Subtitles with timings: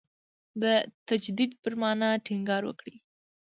[0.61, 0.63] د
[1.07, 2.95] تجدید پر معنا ټینګار وکړي.